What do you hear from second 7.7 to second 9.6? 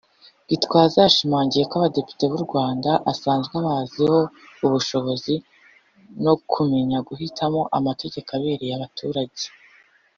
amategeko abereye abaturage